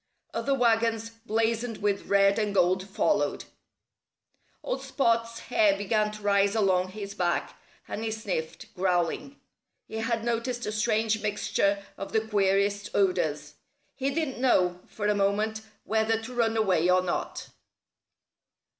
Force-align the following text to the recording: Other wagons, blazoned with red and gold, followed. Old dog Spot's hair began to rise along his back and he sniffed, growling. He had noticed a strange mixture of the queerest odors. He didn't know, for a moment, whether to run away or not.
Other 0.33 0.55
wagons, 0.55 1.11
blazoned 1.11 1.77
with 1.77 2.07
red 2.07 2.39
and 2.39 2.55
gold, 2.55 2.89
followed. 2.89 3.45
Old 4.63 4.79
dog 4.79 4.87
Spot's 4.87 5.39
hair 5.41 5.77
began 5.77 6.09
to 6.13 6.23
rise 6.23 6.55
along 6.55 6.87
his 6.87 7.13
back 7.13 7.61
and 7.87 8.03
he 8.03 8.09
sniffed, 8.09 8.73
growling. 8.73 9.39
He 9.85 9.97
had 9.97 10.23
noticed 10.25 10.65
a 10.65 10.71
strange 10.71 11.21
mixture 11.21 11.85
of 11.99 12.13
the 12.13 12.27
queerest 12.27 12.89
odors. 12.95 13.53
He 13.93 14.09
didn't 14.09 14.41
know, 14.41 14.79
for 14.87 15.05
a 15.05 15.13
moment, 15.13 15.61
whether 15.83 16.19
to 16.23 16.33
run 16.33 16.57
away 16.57 16.89
or 16.89 17.03
not. 17.03 17.49